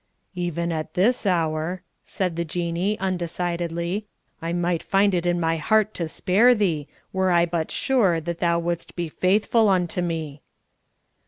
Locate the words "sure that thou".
7.69-8.57